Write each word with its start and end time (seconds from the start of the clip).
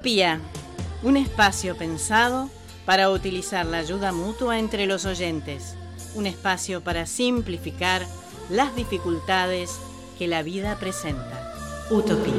Utopía, 0.00 0.40
un 1.02 1.18
espacio 1.18 1.76
pensado 1.76 2.48
para 2.86 3.10
utilizar 3.10 3.66
la 3.66 3.76
ayuda 3.76 4.12
mutua 4.12 4.58
entre 4.58 4.86
los 4.86 5.04
oyentes, 5.04 5.76
un 6.14 6.24
espacio 6.24 6.82
para 6.82 7.04
simplificar 7.04 8.06
las 8.48 8.74
dificultades 8.74 9.78
que 10.18 10.26
la 10.26 10.42
vida 10.42 10.78
presenta. 10.78 11.52
Utopía. 11.90 12.32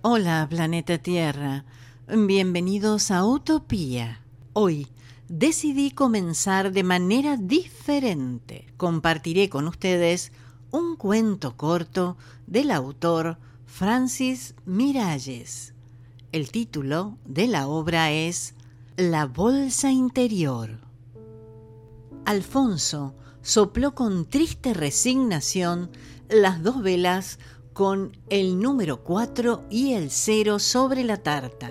Hola, 0.00 0.46
planeta 0.48 0.96
Tierra. 0.96 1.66
Bienvenidos 2.08 3.10
a 3.10 3.26
Utopía. 3.26 4.22
Hoy 4.54 4.88
decidí 5.28 5.90
comenzar 5.90 6.72
de 6.72 6.84
manera 6.84 7.36
diferente. 7.36 8.66
Compartiré 8.78 9.50
con 9.50 9.68
ustedes 9.68 10.32
un 10.70 10.96
cuento 10.96 11.54
corto 11.58 12.16
del 12.46 12.70
autor 12.70 13.36
Francis 13.78 14.54
Miralles. 14.64 15.74
El 16.32 16.50
título 16.50 17.18
de 17.26 17.46
la 17.46 17.68
obra 17.68 18.10
es 18.10 18.54
La 18.96 19.26
bolsa 19.26 19.92
interior. 19.92 20.78
Alfonso 22.24 23.14
sopló 23.42 23.94
con 23.94 24.24
triste 24.24 24.72
resignación 24.72 25.90
las 26.30 26.62
dos 26.62 26.80
velas 26.80 27.38
con 27.74 28.16
el 28.30 28.58
número 28.58 29.04
4 29.04 29.64
y 29.68 29.92
el 29.92 30.10
0 30.10 30.58
sobre 30.58 31.04
la 31.04 31.18
tarta. 31.18 31.68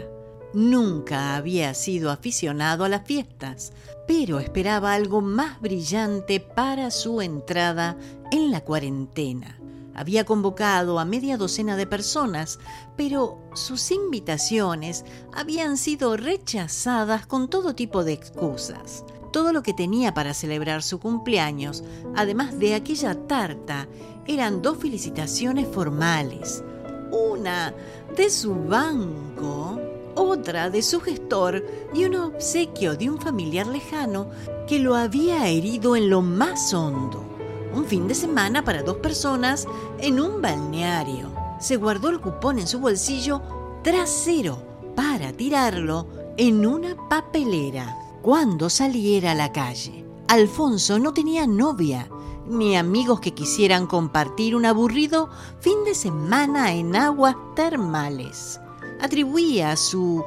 Nunca 0.54 1.36
había 1.36 1.74
sido 1.74 2.12
aficionado 2.12 2.84
a 2.84 2.90
las 2.90 3.08
fiestas, 3.08 3.74
pero 4.08 4.40
esperaba 4.40 4.94
algo 4.94 5.22
más 5.22 5.60
brillante 5.60 6.40
para 6.40 6.92
su 6.92 7.20
entrada 7.24 7.98
en 8.32 8.52
la 8.52 8.62
cuarentena. 8.62 9.60
Había 9.96 10.26
convocado 10.26 11.00
a 11.00 11.06
media 11.06 11.38
docena 11.38 11.78
de 11.78 11.88
personas, 11.88 12.60
pero 12.96 13.40
sus 13.54 13.92
invitaciones 13.92 15.06
habían 15.34 15.78
sido 15.78 16.18
rechazadas 16.18 17.26
con 17.26 17.50
todo 17.50 17.76
tipo 17.76 18.04
de 18.04 18.14
excusas. 18.14 19.04
Todo 19.32 19.52
lo 19.52 19.64
que 19.64 19.74
tenía 19.74 20.14
para 20.14 20.34
celebrar 20.34 20.84
su 20.84 21.00
cumpleaños, 21.00 21.84
además 22.16 22.60
de 22.60 22.76
aquella 22.76 23.16
tarta, 23.28 23.88
eran 24.28 24.62
dos 24.62 24.78
felicitaciones 24.78 25.68
formales. 25.68 26.64
Una 27.12 27.74
de 28.16 28.30
su 28.30 28.54
banco 28.54 29.80
otra 30.16 30.70
de 30.70 30.82
su 30.82 31.02
gestor 31.02 31.64
y 31.94 32.06
un 32.06 32.16
obsequio 32.16 32.96
de 32.96 33.10
un 33.10 33.20
familiar 33.20 33.68
lejano 33.68 34.30
que 34.68 34.80
lo 34.80 34.96
había 34.96 35.48
herido 35.48 35.96
en 35.96 36.10
lo 36.10 36.22
más 36.22 36.74
hondo. 36.74 37.35
Un 37.76 37.86
fin 37.86 38.08
de 38.08 38.16
semana 38.16 38.64
para 38.64 38.82
dos 38.82 38.98
personas 38.98 39.68
en 40.00 40.20
un 40.20 40.42
balneario. 40.42 41.32
Se 41.60 41.76
guardó 41.76 42.10
el 42.10 42.20
cupón 42.20 42.58
en 42.58 42.68
su 42.68 42.80
bolsillo 42.80 43.42
trasero 43.84 44.58
para 44.96 45.32
tirarlo 45.34 46.08
en 46.38 46.66
una 46.66 46.96
papelera 47.10 47.96
cuando 48.22 48.70
saliera 48.70 49.32
a 49.32 49.36
la 49.36 49.52
calle. 49.52 50.06
Alfonso 50.28 50.98
no 50.98 51.14
tenía 51.14 51.46
novia 51.46 52.10
ni 52.48 52.78
amigos 52.78 53.20
que 53.20 53.34
quisieran 53.34 53.88
compartir 53.88 54.56
un 54.56 54.66
aburrido 54.66 55.30
fin 55.60 55.84
de 55.84 55.96
semana 55.96 56.74
en 56.74 56.96
aguas 56.96 57.36
termales 57.56 58.60
atribuía 59.00 59.76
su 59.76 60.24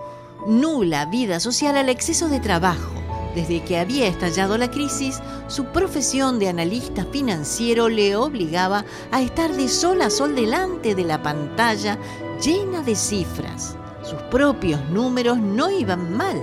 nula 0.46 1.06
vida 1.06 1.40
social 1.40 1.76
al 1.76 1.88
exceso 1.88 2.28
de 2.28 2.40
trabajo. 2.40 2.97
Desde 3.34 3.62
que 3.62 3.78
había 3.78 4.06
estallado 4.06 4.56
la 4.58 4.70
crisis, 4.70 5.20
su 5.48 5.66
profesión 5.66 6.38
de 6.38 6.48
analista 6.48 7.04
financiero 7.04 7.88
le 7.88 8.16
obligaba 8.16 8.84
a 9.10 9.22
estar 9.22 9.52
de 9.52 9.68
sol 9.68 10.02
a 10.02 10.10
sol 10.10 10.34
delante 10.34 10.94
de 10.94 11.04
la 11.04 11.22
pantalla 11.22 11.98
llena 12.42 12.82
de 12.82 12.96
cifras. 12.96 13.76
Sus 14.02 14.20
propios 14.30 14.80
números 14.90 15.38
no 15.38 15.70
iban 15.70 16.16
mal, 16.16 16.40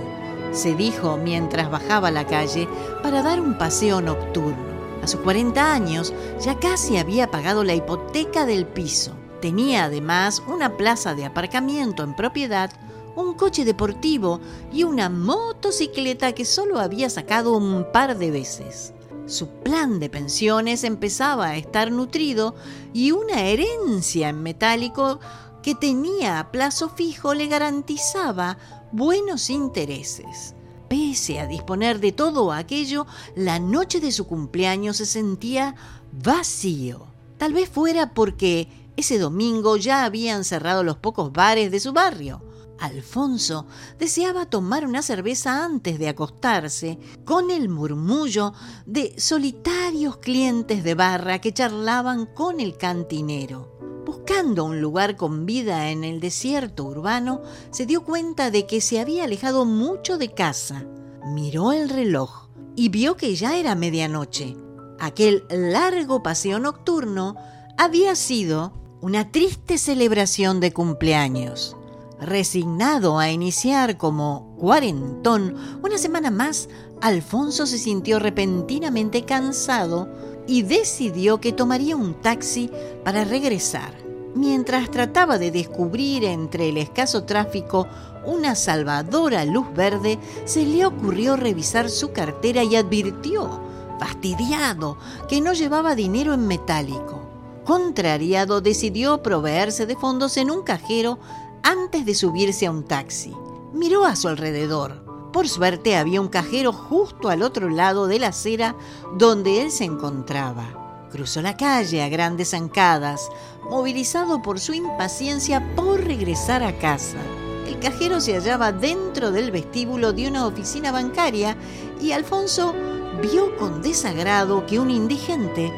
se 0.52 0.74
dijo 0.74 1.16
mientras 1.16 1.70
bajaba 1.70 2.10
la 2.10 2.26
calle 2.26 2.68
para 3.02 3.22
dar 3.22 3.40
un 3.40 3.58
paseo 3.58 4.00
nocturno. 4.00 4.76
A 5.02 5.06
sus 5.06 5.20
40 5.20 5.72
años 5.72 6.14
ya 6.40 6.58
casi 6.58 6.96
había 6.96 7.30
pagado 7.30 7.64
la 7.64 7.74
hipoteca 7.74 8.46
del 8.46 8.66
piso 8.66 9.12
Tenía 9.40 9.84
además 9.84 10.42
una 10.46 10.76
plaza 10.76 11.14
de 11.14 11.26
aparcamiento 11.26 12.02
en 12.02 12.14
propiedad, 12.14 12.70
un 13.16 13.34
coche 13.34 13.64
deportivo 13.64 14.40
y 14.72 14.84
una 14.84 15.08
motocicleta 15.08 16.32
que 16.32 16.44
solo 16.44 16.78
había 16.78 17.10
sacado 17.10 17.56
un 17.56 17.86
par 17.92 18.16
de 18.16 18.30
veces. 18.30 18.92
Su 19.26 19.48
plan 19.48 19.98
de 19.98 20.08
pensiones 20.08 20.84
empezaba 20.84 21.46
a 21.46 21.56
estar 21.56 21.90
nutrido 21.90 22.54
y 22.92 23.10
una 23.10 23.42
herencia 23.42 24.28
en 24.28 24.42
metálico 24.42 25.18
que 25.62 25.74
tenía 25.74 26.38
a 26.38 26.52
plazo 26.52 26.88
fijo 26.90 27.34
le 27.34 27.48
garantizaba 27.48 28.56
buenos 28.92 29.50
intereses. 29.50 30.54
Pese 30.88 31.40
a 31.40 31.48
disponer 31.48 31.98
de 31.98 32.12
todo 32.12 32.52
aquello, 32.52 33.06
la 33.34 33.58
noche 33.58 33.98
de 33.98 34.12
su 34.12 34.28
cumpleaños 34.28 34.98
se 34.98 35.06
sentía 35.06 35.74
vacío. 36.12 37.08
Tal 37.38 37.52
vez 37.52 37.68
fuera 37.68 38.14
porque 38.14 38.68
ese 38.96 39.18
domingo 39.18 39.76
ya 39.76 40.04
habían 40.04 40.44
cerrado 40.44 40.84
los 40.84 40.98
pocos 40.98 41.32
bares 41.32 41.72
de 41.72 41.80
su 41.80 41.92
barrio. 41.92 42.45
Alfonso 42.78 43.66
deseaba 43.98 44.46
tomar 44.46 44.86
una 44.86 45.02
cerveza 45.02 45.64
antes 45.64 45.98
de 45.98 46.08
acostarse, 46.08 46.98
con 47.24 47.50
el 47.50 47.68
murmullo 47.68 48.52
de 48.84 49.14
solitarios 49.18 50.18
clientes 50.18 50.84
de 50.84 50.94
barra 50.94 51.40
que 51.40 51.52
charlaban 51.52 52.26
con 52.26 52.60
el 52.60 52.76
cantinero. 52.76 53.76
Buscando 54.04 54.64
un 54.64 54.80
lugar 54.80 55.16
con 55.16 55.46
vida 55.46 55.90
en 55.90 56.04
el 56.04 56.20
desierto 56.20 56.84
urbano, 56.84 57.42
se 57.70 57.86
dio 57.86 58.04
cuenta 58.04 58.50
de 58.50 58.66
que 58.66 58.80
se 58.80 59.00
había 59.00 59.24
alejado 59.24 59.64
mucho 59.64 60.18
de 60.18 60.32
casa. 60.32 60.84
Miró 61.26 61.72
el 61.72 61.88
reloj 61.88 62.48
y 62.76 62.88
vio 62.88 63.16
que 63.16 63.34
ya 63.34 63.58
era 63.58 63.74
medianoche. 63.74 64.56
Aquel 65.00 65.44
largo 65.50 66.22
paseo 66.22 66.58
nocturno 66.58 67.36
había 67.76 68.14
sido 68.14 68.72
una 69.00 69.30
triste 69.30 69.76
celebración 69.76 70.60
de 70.60 70.72
cumpleaños. 70.72 71.76
Resignado 72.20 73.18
a 73.18 73.30
iniciar 73.30 73.98
como 73.98 74.56
cuarentón 74.58 75.54
una 75.82 75.98
semana 75.98 76.30
más, 76.30 76.68
Alfonso 77.02 77.66
se 77.66 77.76
sintió 77.76 78.18
repentinamente 78.18 79.24
cansado 79.24 80.08
y 80.46 80.62
decidió 80.62 81.40
que 81.40 81.52
tomaría 81.52 81.94
un 81.94 82.14
taxi 82.14 82.70
para 83.04 83.24
regresar. 83.24 83.92
Mientras 84.34 84.90
trataba 84.90 85.38
de 85.38 85.50
descubrir 85.50 86.24
entre 86.24 86.70
el 86.70 86.78
escaso 86.78 87.24
tráfico 87.24 87.86
una 88.24 88.54
salvadora 88.54 89.44
luz 89.44 89.66
verde, 89.74 90.18
se 90.44 90.64
le 90.64 90.86
ocurrió 90.86 91.36
revisar 91.36 91.90
su 91.90 92.12
cartera 92.12 92.64
y 92.64 92.76
advirtió, 92.76 93.60
fastidiado, 93.98 94.98
que 95.28 95.40
no 95.40 95.52
llevaba 95.52 95.94
dinero 95.94 96.34
en 96.34 96.46
metálico. 96.46 97.22
Contrariado, 97.64 98.60
decidió 98.60 99.22
proveerse 99.22 99.86
de 99.86 99.96
fondos 99.96 100.36
en 100.36 100.50
un 100.50 100.62
cajero 100.62 101.18
antes 101.66 102.06
de 102.06 102.14
subirse 102.14 102.66
a 102.66 102.70
un 102.70 102.84
taxi. 102.84 103.34
Miró 103.72 104.04
a 104.04 104.14
su 104.14 104.28
alrededor. 104.28 105.04
Por 105.32 105.48
suerte 105.48 105.96
había 105.96 106.20
un 106.20 106.28
cajero 106.28 106.72
justo 106.72 107.28
al 107.28 107.42
otro 107.42 107.68
lado 107.68 108.06
de 108.06 108.20
la 108.20 108.28
acera 108.28 108.76
donde 109.18 109.62
él 109.62 109.72
se 109.72 109.82
encontraba. 109.82 111.08
Cruzó 111.10 111.42
la 111.42 111.56
calle 111.56 112.04
a 112.04 112.08
grandes 112.08 112.50
zancadas, 112.50 113.28
movilizado 113.68 114.42
por 114.42 114.60
su 114.60 114.74
impaciencia 114.74 115.74
por 115.74 116.04
regresar 116.04 116.62
a 116.62 116.78
casa. 116.78 117.18
El 117.66 117.80
cajero 117.80 118.20
se 118.20 118.34
hallaba 118.34 118.70
dentro 118.70 119.32
del 119.32 119.50
vestíbulo 119.50 120.12
de 120.12 120.28
una 120.28 120.46
oficina 120.46 120.92
bancaria 120.92 121.56
y 122.00 122.12
Alfonso 122.12 122.76
vio 123.20 123.56
con 123.56 123.82
desagrado 123.82 124.64
que 124.66 124.78
un 124.78 124.88
indigente 124.88 125.72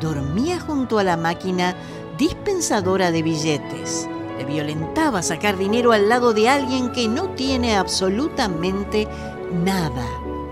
dormía 0.00 0.60
junto 0.60 1.00
a 1.00 1.04
la 1.04 1.16
máquina 1.16 1.74
dispensadora 2.16 3.10
de 3.10 3.22
billetes. 3.24 4.08
Le 4.42 4.48
violentaba 4.48 5.22
sacar 5.22 5.56
dinero 5.56 5.92
al 5.92 6.08
lado 6.08 6.32
de 6.32 6.48
alguien 6.48 6.90
que 6.90 7.06
no 7.06 7.28
tiene 7.30 7.76
absolutamente 7.76 9.06
nada. 9.52 10.04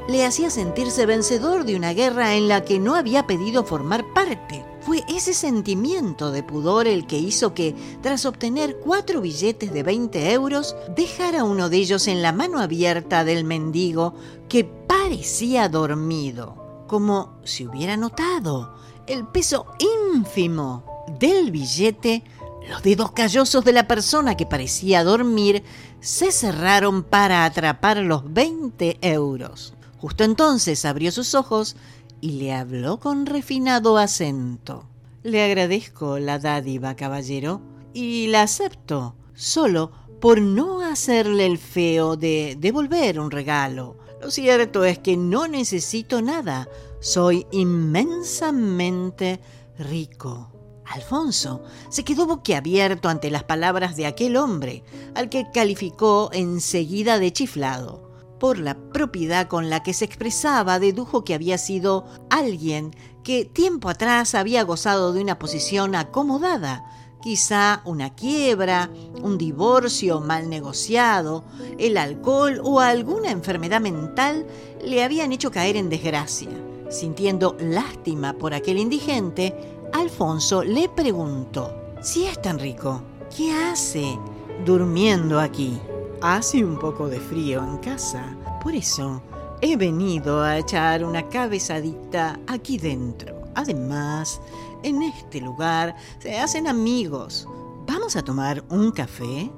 Le 0.06 0.24
hacía 0.24 0.48
sentirse 0.48 1.06
vencedor 1.06 1.64
de 1.64 1.74
una 1.74 1.92
guerra 1.92 2.36
en 2.36 2.46
la 2.46 2.62
que 2.64 2.78
no 2.78 2.94
había 2.94 3.26
pedido 3.26 3.64
formar 3.64 4.04
parte. 4.14 4.64
Fue 4.82 5.02
ese 5.08 5.34
sentimiento 5.34 6.30
de 6.30 6.44
pudor 6.44 6.86
el 6.86 7.04
que 7.08 7.18
hizo 7.18 7.52
que, 7.52 7.74
tras 8.00 8.26
obtener 8.26 8.76
cuatro 8.76 9.20
billetes 9.20 9.72
de 9.72 9.82
20 9.82 10.34
euros, 10.34 10.76
dejara 10.94 11.42
uno 11.42 11.68
de 11.68 11.78
ellos 11.78 12.06
en 12.06 12.22
la 12.22 12.30
mano 12.30 12.60
abierta 12.60 13.24
del 13.24 13.42
mendigo 13.42 14.14
que 14.48 14.62
parecía 14.62 15.68
dormido, 15.68 16.84
como 16.86 17.40
si 17.42 17.66
hubiera 17.66 17.96
notado 17.96 18.72
el 19.08 19.26
peso 19.26 19.66
ínfimo 20.14 20.84
del 21.18 21.50
billete, 21.50 22.22
los 22.70 22.82
dedos 22.84 23.10
callosos 23.10 23.64
de 23.64 23.72
la 23.72 23.88
persona 23.88 24.36
que 24.36 24.46
parecía 24.46 25.02
dormir 25.02 25.64
se 26.00 26.30
cerraron 26.30 27.02
para 27.02 27.44
atrapar 27.44 27.96
los 27.98 28.32
20 28.32 28.98
euros. 29.02 29.74
Justo 29.98 30.22
entonces 30.22 30.84
abrió 30.84 31.10
sus 31.10 31.34
ojos 31.34 31.76
y 32.20 32.32
le 32.32 32.54
habló 32.54 33.00
con 33.00 33.26
refinado 33.26 33.98
acento. 33.98 34.88
Le 35.24 35.42
agradezco 35.42 36.20
la 36.20 36.38
dádiva, 36.38 36.94
caballero, 36.94 37.60
y 37.92 38.28
la 38.28 38.42
acepto. 38.42 39.16
solo 39.34 39.90
por 40.20 40.40
no 40.40 40.80
hacerle 40.80 41.46
el 41.46 41.58
feo 41.58 42.14
de 42.16 42.56
devolver 42.58 43.18
un 43.18 43.30
regalo. 43.30 43.96
Lo 44.20 44.30
cierto 44.30 44.84
es 44.84 44.98
que 44.98 45.16
no 45.16 45.48
necesito 45.48 46.20
nada. 46.20 46.68
Soy 47.00 47.46
inmensamente 47.50 49.40
rico. 49.78 50.59
Alfonso 50.90 51.62
se 51.88 52.02
quedó 52.02 52.26
boquiabierto 52.26 53.08
ante 53.08 53.30
las 53.30 53.44
palabras 53.44 53.94
de 53.96 54.06
aquel 54.06 54.36
hombre, 54.36 54.82
al 55.14 55.28
que 55.28 55.46
calificó 55.52 56.30
enseguida 56.32 57.20
de 57.20 57.32
chiflado. 57.32 58.10
Por 58.40 58.58
la 58.58 58.74
propiedad 58.74 59.46
con 59.46 59.70
la 59.70 59.84
que 59.84 59.94
se 59.94 60.04
expresaba, 60.04 60.80
dedujo 60.80 61.24
que 61.24 61.34
había 61.34 61.58
sido 61.58 62.06
alguien 62.28 62.90
que 63.22 63.44
tiempo 63.44 63.88
atrás 63.88 64.34
había 64.34 64.64
gozado 64.64 65.12
de 65.12 65.20
una 65.20 65.38
posición 65.38 65.94
acomodada, 65.94 66.84
quizá 67.22 67.82
una 67.84 68.14
quiebra, 68.14 68.90
un 69.22 69.38
divorcio 69.38 70.20
mal 70.20 70.50
negociado, 70.50 71.44
el 71.78 71.98
alcohol 71.98 72.60
o 72.64 72.80
alguna 72.80 73.30
enfermedad 73.30 73.80
mental 73.80 74.44
le 74.84 75.04
habían 75.04 75.32
hecho 75.32 75.52
caer 75.52 75.76
en 75.76 75.88
desgracia. 75.88 76.50
Sintiendo 76.90 77.56
lástima 77.60 78.32
por 78.32 78.52
aquel 78.52 78.78
indigente, 78.78 79.54
Alfonso 80.00 80.64
le 80.64 80.88
preguntó, 80.88 81.70
si 82.00 82.24
es 82.24 82.40
tan 82.40 82.58
rico, 82.58 83.02
¿qué 83.36 83.52
hace 83.52 84.18
durmiendo 84.64 85.38
aquí? 85.38 85.78
Hace 86.22 86.64
un 86.64 86.78
poco 86.78 87.06
de 87.08 87.20
frío 87.20 87.62
en 87.62 87.76
casa, 87.76 88.34
por 88.62 88.74
eso 88.74 89.20
he 89.60 89.76
venido 89.76 90.42
a 90.42 90.56
echar 90.56 91.04
una 91.04 91.28
cabezadita 91.28 92.40
aquí 92.46 92.78
dentro. 92.78 93.42
Además, 93.54 94.40
en 94.82 95.02
este 95.02 95.42
lugar 95.42 95.94
se 96.18 96.38
hacen 96.38 96.66
amigos. 96.66 97.46
¿Vamos 97.86 98.16
a 98.16 98.24
tomar 98.24 98.64
un 98.70 98.92
café? 98.92 99.50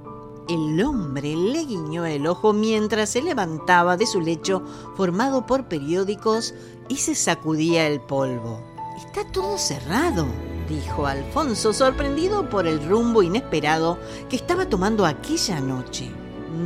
El 0.48 0.82
hombre 0.82 1.36
le 1.36 1.64
guiñó 1.64 2.04
el 2.04 2.26
ojo 2.26 2.52
mientras 2.52 3.10
se 3.10 3.22
levantaba 3.22 3.96
de 3.96 4.06
su 4.06 4.20
lecho 4.20 4.64
formado 4.96 5.46
por 5.46 5.68
periódicos 5.68 6.52
y 6.88 6.96
se 6.96 7.14
sacudía 7.14 7.86
el 7.86 8.00
polvo. 8.00 8.71
Está 8.96 9.24
todo 9.24 9.56
cerrado, 9.56 10.26
dijo 10.68 11.06
Alfonso, 11.06 11.72
sorprendido 11.72 12.48
por 12.48 12.66
el 12.66 12.86
rumbo 12.86 13.22
inesperado 13.22 13.98
que 14.28 14.36
estaba 14.36 14.68
tomando 14.68 15.06
aquella 15.06 15.60
noche. 15.60 16.10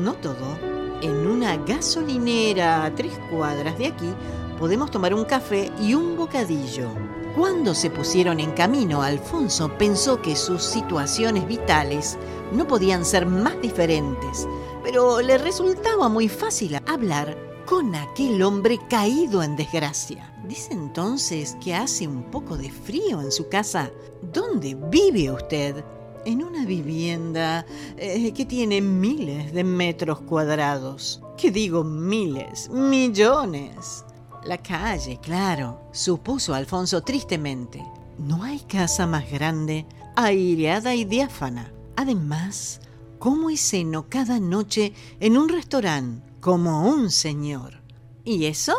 No 0.02 0.14
todo. 0.14 0.58
En 1.02 1.26
una 1.26 1.56
gasolinera 1.56 2.84
a 2.84 2.94
tres 2.94 3.12
cuadras 3.30 3.78
de 3.78 3.86
aquí 3.86 4.12
podemos 4.58 4.90
tomar 4.90 5.14
un 5.14 5.24
café 5.24 5.70
y 5.80 5.94
un 5.94 6.16
bocadillo. 6.16 6.88
Cuando 7.36 7.74
se 7.74 7.90
pusieron 7.90 8.40
en 8.40 8.52
camino, 8.52 9.02
Alfonso 9.02 9.68
pensó 9.76 10.20
que 10.22 10.34
sus 10.34 10.62
situaciones 10.62 11.46
vitales 11.46 12.18
no 12.50 12.66
podían 12.66 13.04
ser 13.04 13.26
más 13.26 13.60
diferentes, 13.60 14.48
pero 14.82 15.20
le 15.20 15.36
resultaba 15.38 16.08
muy 16.08 16.28
fácil 16.28 16.80
hablar 16.86 17.45
con 17.66 17.96
aquel 17.96 18.42
hombre 18.42 18.78
caído 18.88 19.42
en 19.42 19.56
desgracia. 19.56 20.32
Dice 20.46 20.72
entonces 20.72 21.56
que 21.62 21.74
hace 21.74 22.06
un 22.06 22.22
poco 22.30 22.56
de 22.56 22.70
frío 22.70 23.20
en 23.20 23.32
su 23.32 23.48
casa. 23.48 23.90
¿Dónde 24.32 24.76
vive 24.88 25.32
usted? 25.32 25.84
En 26.24 26.44
una 26.44 26.64
vivienda 26.64 27.66
eh, 27.96 28.32
que 28.32 28.46
tiene 28.46 28.80
miles 28.80 29.52
de 29.52 29.64
metros 29.64 30.20
cuadrados. 30.20 31.20
¿Qué 31.36 31.50
digo 31.50 31.82
miles? 31.82 32.70
Millones. 32.70 34.04
La 34.44 34.58
calle, 34.58 35.18
claro, 35.20 35.80
supuso 35.92 36.54
Alfonso 36.54 37.02
tristemente. 37.02 37.84
No 38.16 38.44
hay 38.44 38.60
casa 38.60 39.08
más 39.08 39.28
grande, 39.28 39.86
aireada 40.14 40.94
y 40.94 41.04
diáfana. 41.04 41.72
Además, 41.96 42.80
como 43.18 43.50
y 43.50 43.56
ceno 43.56 44.06
cada 44.08 44.38
noche 44.38 44.92
en 45.18 45.36
un 45.36 45.48
restaurante 45.48 46.35
como 46.46 46.88
un 46.88 47.10
señor. 47.10 47.82
¿Y 48.22 48.44
eso? 48.44 48.72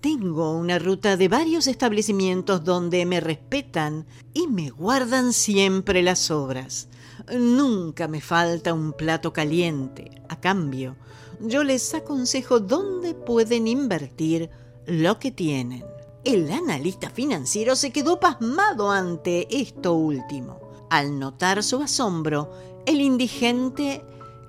Tengo 0.00 0.50
una 0.58 0.80
ruta 0.80 1.16
de 1.16 1.28
varios 1.28 1.68
establecimientos 1.68 2.64
donde 2.64 3.06
me 3.06 3.20
respetan 3.20 4.06
y 4.34 4.48
me 4.48 4.70
guardan 4.70 5.32
siempre 5.32 6.02
las 6.02 6.32
obras. 6.32 6.88
Nunca 7.32 8.08
me 8.08 8.20
falta 8.20 8.74
un 8.74 8.92
plato 8.92 9.32
caliente. 9.32 10.20
A 10.28 10.40
cambio, 10.40 10.96
yo 11.38 11.62
les 11.62 11.94
aconsejo 11.94 12.58
dónde 12.58 13.14
pueden 13.14 13.68
invertir 13.68 14.50
lo 14.84 15.20
que 15.20 15.30
tienen. 15.30 15.84
El 16.24 16.50
analista 16.50 17.08
financiero 17.08 17.76
se 17.76 17.92
quedó 17.92 18.18
pasmado 18.18 18.90
ante 18.90 19.46
esto 19.56 19.92
último. 19.92 20.58
Al 20.90 21.20
notar 21.20 21.62
su 21.62 21.80
asombro, 21.80 22.50
el 22.84 23.00
indigente 23.00 24.02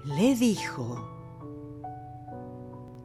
le 0.06 0.36
dijo, 0.36 1.17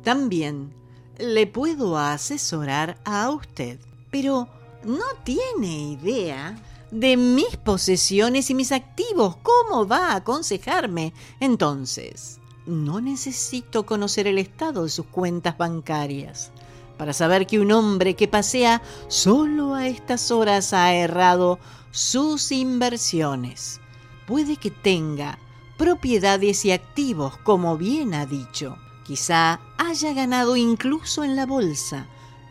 También 0.03 0.73
le 1.19 1.47
puedo 1.47 1.97
asesorar 1.97 2.99
a 3.05 3.31
usted, 3.31 3.79
pero 4.11 4.49
no 4.85 5.05
tiene 5.25 5.93
idea 5.93 6.57
de 6.91 7.17
mis 7.17 7.57
posesiones 7.57 8.51
y 8.51 8.55
mis 8.55 8.73
activos. 8.73 9.37
¿Cómo 9.43 9.87
va 9.87 10.13
a 10.13 10.17
aconsejarme? 10.17 11.13
Entonces, 11.41 12.41
no 12.67 13.01
necesito 13.01 13.87
conocer 13.87 14.27
el 14.27 14.39
estado 14.39 14.85
de 14.85 14.91
sus 14.91 15.07
cuentas 15.07 15.57
bancarias 15.57 16.53
para 16.99 17.13
saber 17.13 17.47
que 17.47 17.59
un 17.59 17.73
hombre 17.73 18.15
que 18.15 18.29
pasea 18.29 18.83
solo 19.09 19.75
a 19.75 19.89
estas 19.89 20.31
horas 20.31 20.73
ha 20.73 20.95
errado 20.95 21.59
sus 21.91 22.53
inversiones. 22.53 23.81
Puede 24.27 24.57
que 24.57 24.71
tenga 24.71 25.39
propiedades 25.77 26.65
y 26.65 26.73
activos, 26.73 27.37
como 27.39 27.77
bien 27.77 28.15
ha 28.15 28.27
dicho, 28.27 28.77
Quizá 29.05 29.61
haya 29.79 30.13
ganado 30.13 30.57
incluso 30.57 31.25
en 31.25 31.35
la 31.35 31.47
bolsa, 31.47 32.07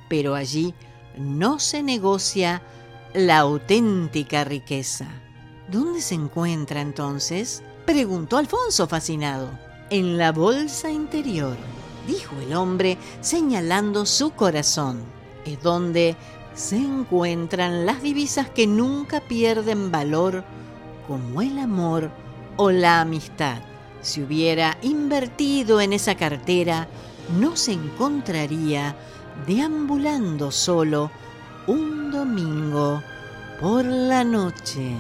pero 0.09 0.35
allí 0.35 0.73
no 1.17 1.59
se 1.59 1.81
negocia 1.81 2.61
la 3.13 3.39
auténtica 3.39 4.43
riqueza. 4.43 5.07
¿Dónde 5.69 6.01
se 6.01 6.15
encuentra 6.15 6.81
entonces? 6.81 7.63
preguntó 7.85 8.37
Alfonso 8.37 8.87
fascinado. 8.87 9.49
En 9.89 10.17
la 10.17 10.31
bolsa 10.31 10.89
interior, 10.89 11.57
dijo 12.07 12.35
el 12.41 12.53
hombre 12.53 12.97
señalando 13.21 14.05
su 14.05 14.31
corazón. 14.31 15.01
Es 15.45 15.61
donde 15.61 16.15
se 16.53 16.77
encuentran 16.77 17.85
las 17.85 18.01
divisas 18.01 18.49
que 18.49 18.67
nunca 18.67 19.21
pierden 19.21 19.91
valor, 19.91 20.43
como 21.07 21.41
el 21.41 21.57
amor 21.59 22.11
o 22.57 22.71
la 22.71 23.01
amistad. 23.01 23.70
Si 24.01 24.21
hubiera 24.21 24.77
invertido 24.81 25.79
en 25.79 25.93
esa 25.93 26.15
cartera, 26.15 26.87
no 27.39 27.55
se 27.55 27.73
encontraría 27.73 28.95
deambulando 29.45 30.51
solo 30.51 31.11
un 31.67 32.11
domingo 32.11 33.03
por 33.59 33.85
la 33.85 34.23
noche. 34.23 34.95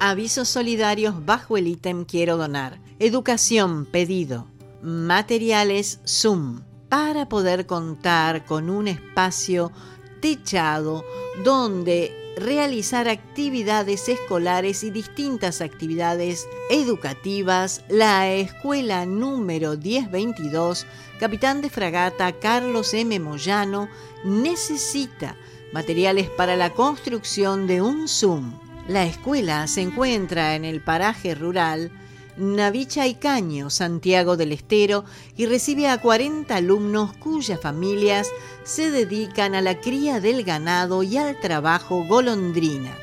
Avisos 0.00 0.48
solidarios 0.48 1.24
bajo 1.24 1.56
el 1.56 1.68
ítem 1.68 2.04
Quiero 2.04 2.36
donar. 2.36 2.80
Educación 2.98 3.86
pedido. 3.86 4.46
Materiales 4.82 6.00
Zoom 6.06 6.62
para 6.88 7.28
poder 7.28 7.66
contar 7.66 8.44
con 8.44 8.70
un 8.70 8.88
espacio 8.88 9.72
techado 10.20 11.04
donde 11.42 12.23
realizar 12.36 13.08
actividades 13.08 14.08
escolares 14.08 14.84
y 14.84 14.90
distintas 14.90 15.60
actividades 15.60 16.46
educativas, 16.70 17.84
la 17.88 18.30
escuela 18.30 19.06
número 19.06 19.76
1022, 19.76 20.86
capitán 21.20 21.62
de 21.62 21.70
fragata 21.70 22.32
Carlos 22.32 22.94
M. 22.94 23.18
Moyano, 23.20 23.88
necesita 24.24 25.36
materiales 25.72 26.28
para 26.30 26.56
la 26.56 26.70
construcción 26.70 27.66
de 27.66 27.82
un 27.82 28.08
Zoom. 28.08 28.52
La 28.88 29.04
escuela 29.04 29.66
se 29.66 29.80
encuentra 29.80 30.54
en 30.54 30.64
el 30.64 30.80
paraje 30.80 31.34
rural 31.34 31.90
Navicha 32.36 33.06
y 33.06 33.14
Caño, 33.14 33.70
Santiago 33.70 34.36
del 34.36 34.50
Estero, 34.52 35.04
y 35.36 35.46
recibe 35.46 35.88
a 35.88 36.00
40 36.00 36.56
alumnos 36.56 37.16
cuyas 37.16 37.60
familias 37.60 38.28
se 38.64 38.90
dedican 38.90 39.54
a 39.54 39.60
la 39.60 39.80
cría 39.80 40.18
del 40.20 40.42
ganado 40.42 41.02
y 41.02 41.16
al 41.16 41.38
trabajo 41.40 42.04
golondrina. 42.08 42.96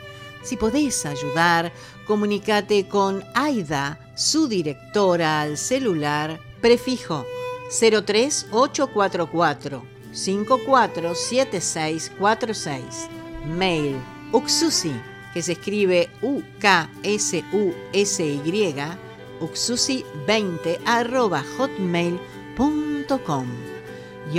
Si 0.44 0.58
podés 0.58 1.06
ayudar, 1.06 1.72
comunícate 2.06 2.88
con 2.88 3.24
Aida, 3.34 4.00
su 4.16 4.48
directora 4.48 5.42
al 5.42 5.58
celular, 5.58 6.40
prefijo 6.62 7.26
03844 7.70 9.84
547646. 10.12 13.10
Mail 13.46 13.96
uxusi, 14.32 14.94
que 15.34 15.42
se 15.42 15.54
escribe 15.54 16.10
U-K-S-U-S-Y, 16.22 17.72
uxusi20 18.02 18.44
Y 18.44 19.11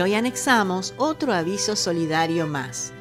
hoy 0.01 0.15
anexamos 0.15 0.95
otro 0.97 1.33
aviso 1.33 1.77
solidario 1.77 2.47
más. 2.47 2.93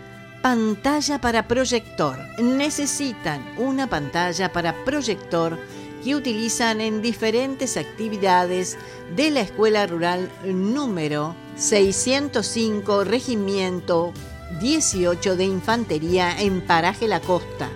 pantalla 0.41 1.22
para 1.22 1.48
proyector. 1.48 2.17
Necesitan 2.39 3.46
una 3.58 3.88
pantalla 3.88 4.51
para 4.51 4.74
proyector 4.84 5.60
que 6.03 6.15
utilizan 6.15 6.81
en 6.81 7.01
diferentes 7.01 7.77
actividades 7.77 8.77
de 9.15 9.29
la 9.29 9.41
Escuela 9.41 9.86
Rural 9.86 10.31
número 10.43 11.36
605 11.58 13.03
Regimiento 13.03 14.12
18 14.60 15.36
de 15.36 15.46
Infantería 15.46 16.39
en 16.39 16.62
Paraje 16.62 17.08
La 17.08 17.20
Costa, 17.20 17.70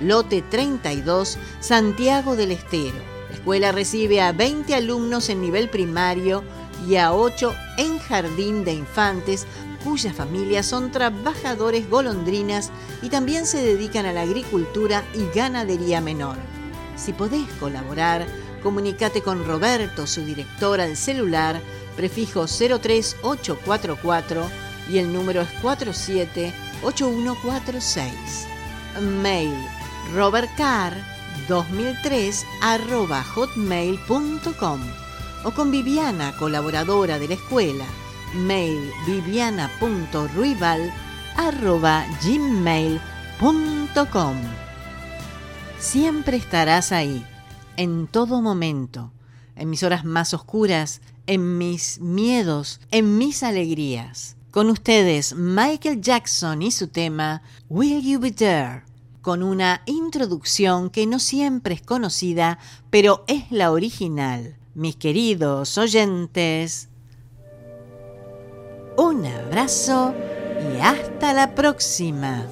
lote 0.00 0.42
32, 0.42 1.38
Santiago 1.60 2.36
del 2.36 2.52
Estero 2.52 3.11
escuela 3.42 3.72
recibe 3.72 4.20
a 4.20 4.30
20 4.30 4.72
alumnos 4.72 5.28
en 5.28 5.40
nivel 5.40 5.68
primario 5.68 6.44
y 6.86 6.94
a 6.94 7.12
8 7.12 7.52
en 7.76 7.98
jardín 7.98 8.64
de 8.64 8.72
infantes 8.72 9.48
cuyas 9.82 10.14
familias 10.14 10.64
son 10.64 10.92
trabajadores 10.92 11.90
golondrinas 11.90 12.70
y 13.02 13.08
también 13.08 13.44
se 13.44 13.60
dedican 13.60 14.06
a 14.06 14.12
la 14.12 14.20
agricultura 14.20 15.02
y 15.12 15.26
ganadería 15.36 16.00
menor. 16.00 16.36
Si 16.94 17.12
podés 17.12 17.48
colaborar, 17.58 18.28
comunícate 18.62 19.22
con 19.22 19.44
Roberto, 19.44 20.06
su 20.06 20.24
director, 20.24 20.80
al 20.80 20.96
celular 20.96 21.60
prefijo 21.96 22.46
03844 22.46 24.46
y 24.88 24.98
el 24.98 25.12
número 25.12 25.40
es 25.40 25.50
478146. 25.62 28.12
Mail 29.20 29.52
robertcar 30.14 31.11
2003 31.48 32.46
hotmail.com 33.34 34.80
o 35.44 35.50
con 35.50 35.70
Viviana, 35.70 36.34
colaboradora 36.36 37.18
de 37.18 37.28
la 37.28 37.34
escuela, 37.34 37.84
mail 38.34 38.90
viviana.ruibal 39.06 40.92
gmail.com. 42.24 44.36
Siempre 45.78 46.36
estarás 46.36 46.92
ahí, 46.92 47.24
en 47.76 48.06
todo 48.06 48.40
momento, 48.40 49.12
en 49.56 49.70
mis 49.70 49.82
horas 49.82 50.04
más 50.04 50.34
oscuras, 50.34 51.00
en 51.26 51.58
mis 51.58 52.00
miedos, 52.00 52.80
en 52.90 53.18
mis 53.18 53.42
alegrías. 53.42 54.36
Con 54.50 54.70
ustedes, 54.70 55.34
Michael 55.34 56.00
Jackson 56.00 56.62
y 56.62 56.70
su 56.70 56.88
tema 56.88 57.42
Will 57.68 58.02
You 58.02 58.20
Be 58.20 58.32
There? 58.32 58.91
Con 59.22 59.42
una 59.42 59.82
introducción 59.86 60.90
que 60.90 61.06
no 61.06 61.18
siempre 61.18 61.74
es 61.74 61.82
conocida, 61.82 62.58
pero 62.90 63.24
es 63.28 63.50
la 63.50 63.70
original. 63.70 64.56
Mis 64.74 64.96
queridos 64.96 65.78
oyentes, 65.78 66.88
un 68.96 69.24
abrazo 69.24 70.14
y 70.74 70.80
hasta 70.80 71.32
la 71.32 71.54
próxima. 71.54 72.46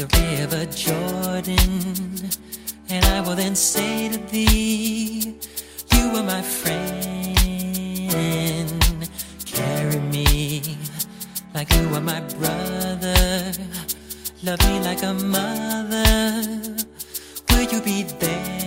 the 0.00 0.06
river 0.18 0.64
Jordan. 0.72 2.30
And 2.88 3.04
I 3.04 3.20
will 3.20 3.36
then 3.36 3.54
say 3.54 4.08
to 4.08 4.18
thee, 4.30 5.36
You 5.92 6.12
were 6.12 6.22
my 6.22 6.40
friend. 6.40 7.36
Carry 9.44 10.00
me 10.00 10.62
like 11.54 11.70
you 11.74 11.88
were 11.90 12.00
my 12.00 12.20
brother. 12.38 13.52
Love 14.42 14.60
me 14.68 14.80
like 14.80 15.02
a 15.02 15.12
mother. 15.12 16.46
Will 17.50 17.62
you 17.70 17.82
be 17.82 18.04
there? 18.04 18.59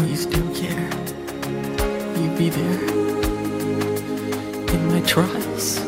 You 0.00 0.16
still 0.16 0.54
care? 0.54 0.90
Will 2.12 2.22
you 2.22 2.36
be 2.36 2.48
there? 2.48 2.80
In 4.74 4.86
my 4.88 5.00
trials 5.06 5.78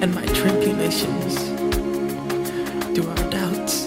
and 0.00 0.14
my 0.14 0.24
tribulations, 0.26 1.34
through 2.94 3.08
our 3.08 3.30
doubts 3.30 3.86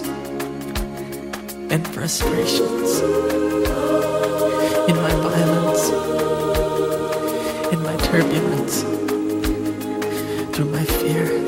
and 1.70 1.86
frustrations, 1.88 3.00
in 4.90 4.96
my 4.96 5.14
violence, 5.28 5.90
in 7.72 7.82
my 7.82 7.96
turbulence, 7.98 8.82
through 10.54 10.70
my 10.70 10.84
fear 10.84 11.45